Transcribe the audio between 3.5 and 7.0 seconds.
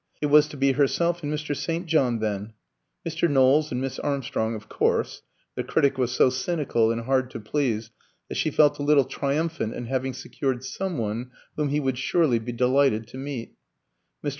and Miss Armstrong, of course: the critic was so cynical